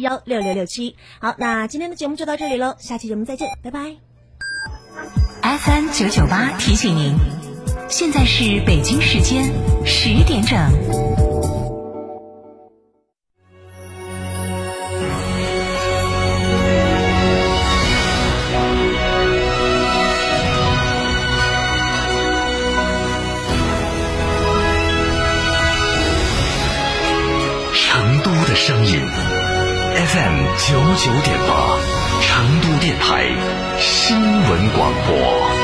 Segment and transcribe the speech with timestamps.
[0.00, 0.96] 幺六六六七。
[1.20, 3.96] 好，那今天的节目就到这里喽，下期节目再见，拜拜。
[5.42, 7.14] FM 九九八提醒您，
[7.88, 9.44] 现在是北京时间
[9.84, 10.58] 十点整。
[27.76, 29.00] 成都的声音
[30.06, 31.78] ，FM 九九点八，
[32.20, 33.24] 成都电台
[33.78, 35.63] 新闻广播。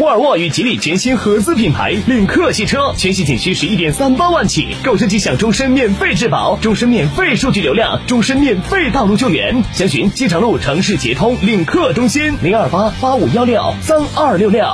[0.00, 9.62] 沃尔沃与吉利全新合资品牌领克汽车，全系仅需十一点三八万起，购车即享终身免费质保、终身免费数据流量、终身免费道路救援。
[9.74, 14.64] 详询机场路城市捷通领克中心零二八八五幺六三二六六。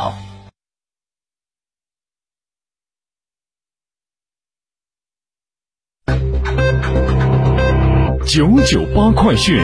[8.25, 9.61] 九九八快讯。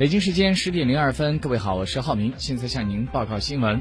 [0.00, 3.78] 北京时间十点零二分，各位好，我是浩明，现在向您报告新闻。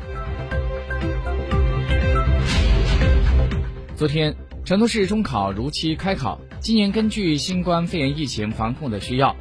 [3.96, 4.35] 昨天，
[4.66, 6.38] 成都市中考如期开考。
[6.59, 9.34] 今年根据新冠肺炎疫情防控的需要，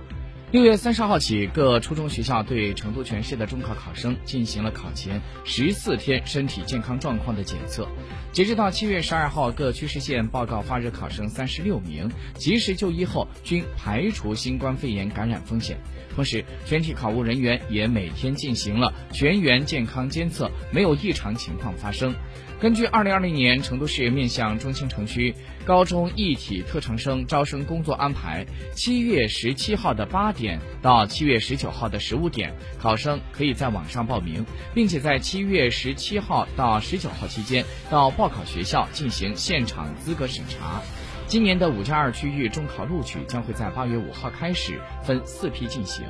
[0.50, 7.86] 六月三十号起，各初中学校对成都全市的中考考生进行了考前十四天身体健康状况的检测。
[8.32, 15.76] 截止到七月十二号，各区市县报告发热考生三十六名，及时就医后均排除新冠肺炎感染风险。
[16.14, 22.14] 同时，全体考务人员也每天进行了全员健康监测，没有异常情况发生。
[22.60, 25.32] 根据二零二零年成都市面向中心城区
[25.64, 40.82] 高中一体特长生招生工作安排，七月十七号的八点到七月十九号的十五点，考生可以在网上报名，并且在七月十七号到十九号期间到报考学校进行现场资格审查。
[41.28, 46.04] 今年的五加二区域中考录取将会在八月五号开始，分四批进行。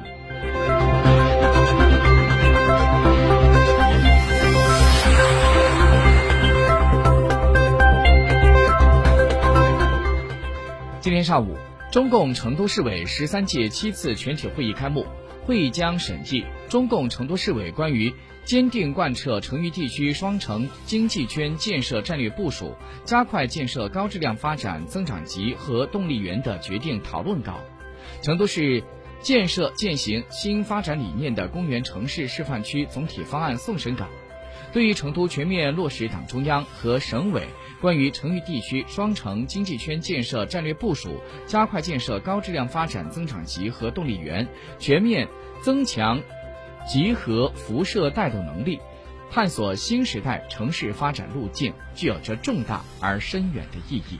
[11.08, 11.56] 今天上午，
[11.90, 15.06] 中共成都市委十三届七次全体会议开幕，
[15.46, 18.12] 会议将审议中共成都市委关于
[18.44, 22.74] 坚定贯彻成渝地区双城经济圈建设战略部署，
[23.06, 27.58] 加快建设高质量发展增长极和动力源的决定讨论稿。
[28.20, 28.84] 成都市
[29.22, 34.06] 建设践行新发展理念的公园城市示范区总体方案送审稿。
[34.72, 37.46] 对于成都全面落实党中央和省委
[37.80, 44.46] 关于成渝地区双城经济圈建设战略部署，加快建设高质量发展增长极和动力源，
[44.78, 45.28] 全面
[45.62, 46.20] 增强
[46.86, 48.80] 集合辐射带动能力，
[49.30, 54.18] 探索新时代城市发展路径，具有着重大而深远的意义。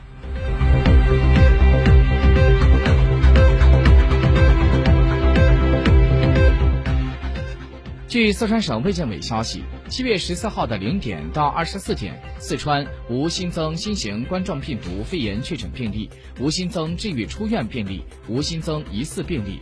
[8.08, 16.08] 据四川省卫健委消息，七月十四号的零点到二十四点，四川无新增新型冠状病毒肺炎确诊病例，
[16.40, 19.60] 无新增治愈出院病例，无新增疑似病例，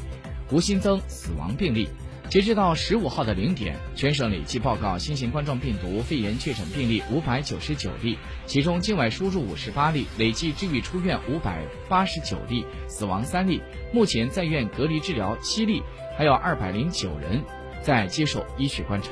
[0.53, 1.89] 无新增死亡病例。
[2.31, 8.17] 截止到十五号的零点，全省累计报告新型冠状病毒肺炎确诊病例五百九十九例，
[8.47, 13.61] 其中境外输入五十八例，累计治愈出院五百八十九例，死亡三例，
[13.93, 15.83] 目前在院隔离治疗七例，
[16.17, 17.43] 还有二百零九人
[17.83, 19.11] 在接受医学观察。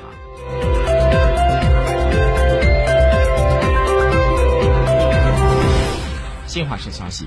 [6.47, 7.25] 新华社消息，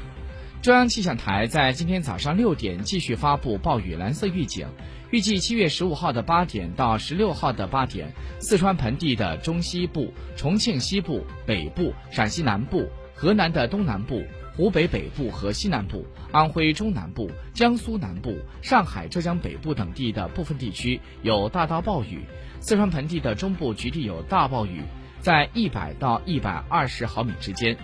[0.62, 4.66] 中央气象台在今天早上六点继续发布暴雨蓝色预警，
[5.10, 14.22] 预计七月十五号的八点到十六号的八点，四川盆地的中西部、重庆西部、北部、陕西南部、河南的东南部、
[14.58, 22.24] 湖北北部和西南部、安徽中南部、江苏南部、上海、浙江北部等地的部分地区有大到暴雨，
[22.58, 24.82] 四川盆地的中部局地有大暴雨，
[25.20, 27.76] 在一百到一百二十毫米之间。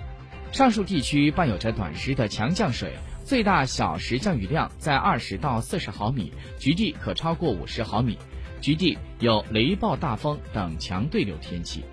[0.50, 2.94] 上述地区伴有着短时的强降水，
[3.25, 8.19] 最大小时降雨量在二十到四十毫米，局地可超过五十毫米，
[8.61, 11.85] 局地有雷暴大风等强对流天气。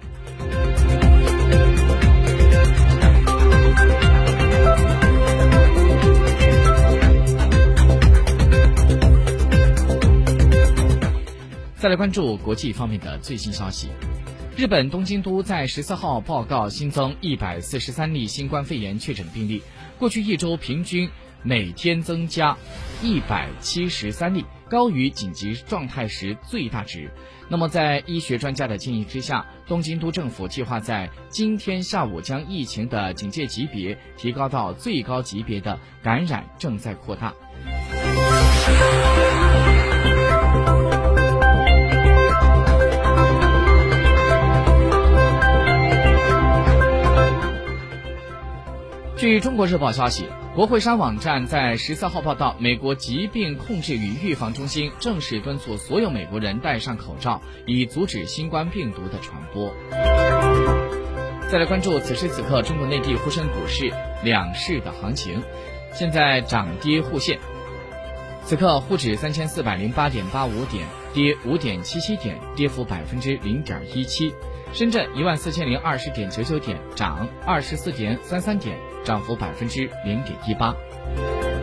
[11.82, 13.90] 再来关注国际方面的最新消息。
[14.56, 19.64] 日本东京都在十四号报告新增一百四十三例新冠肺炎确诊病例，
[19.98, 21.10] 过去一周平均
[21.42, 22.56] 每天增加
[23.02, 27.10] 一百七十三例，高于紧急状态时最大值。
[27.50, 37.34] 那么，在医学专家的建议之下，东京都政府计划在今天下午将疫情的警戒级别提高到最高级别的感染正在扩大。
[49.32, 59.74] 据中国日报消息，国会山网站在十四号报道，美国疾病控制与预防中心正式敦促所有美国人戴上口罩，以阻止新冠病毒的传播。
[61.50, 63.90] 再来关注此时此刻中国内地沪深股市
[64.22, 65.42] 两市的行情，
[65.94, 67.40] 现在涨跌互现。
[68.44, 74.34] 此刻沪指三千四百零八点八五点，跌五点七七点，跌幅百分之零点一七；
[74.74, 78.78] 深圳一万四千零二十点九九点，涨二十四点三三点。
[79.04, 80.76] 涨幅百分之零点一八。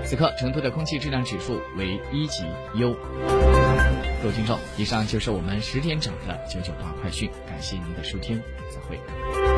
[0.05, 2.45] 此刻成都的空气质量指数为一级
[2.75, 2.95] 优。
[4.23, 8.41] 各位听众，以上就是我们十点整的九九八快讯，感谢您的收听，
[8.71, 9.58] 再会。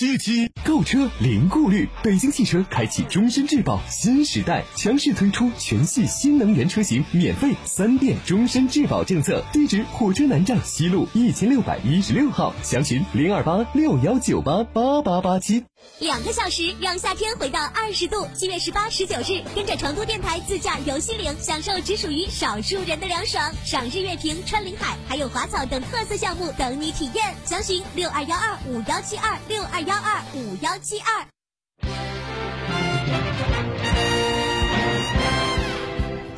[0.01, 9.45] 七七购车零顾虑，北京汽车开启终身质保新时代，强势推出全系新能源车型免费三电终身质保政策。
[9.53, 15.63] 地址：火车南站西路一千六百一十六号，详询零二八六幺九八八八八七。
[15.99, 18.27] 两个小时让夏天回到二十度。
[18.35, 27.35] 七月十八、十九日，跟着成都电台自驾游西岭，享受只属于少数人的凉爽，赏日月亭、穿林海，还有花草等特色项目等你体验。
[27.45, 31.27] 详询六二幺二五幺七二六二幺幺二五幺七二。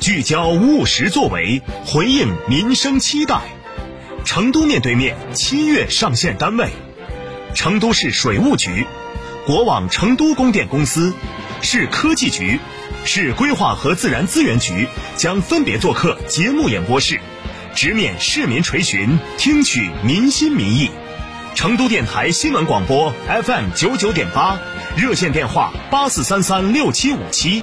[0.00, 3.42] 聚焦务实作为，回应民生期待。
[4.24, 6.68] 成都面对面七月上线单位：
[7.54, 8.88] 成都市水务局。
[9.46, 11.14] 国网成都供电公司、
[11.62, 12.58] 市科技局、
[13.04, 17.20] 市规划和自然资源局将分别做客节目演播室，
[17.72, 20.90] 直面市民垂询，听取民心民意。
[21.54, 24.58] 成都电台新闻广播 FM 九九点八，
[24.96, 27.62] 热线电话八四三三六七五七。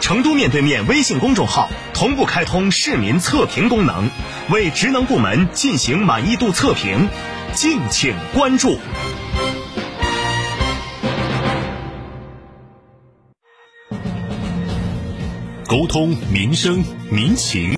[0.00, 4.08] 成都面对面微信公众号同步开通市民测评功能，
[4.50, 7.08] 为职能部门进行满意度测评，
[7.54, 8.78] 敬请关注。
[15.66, 17.72] 沟通民生民情。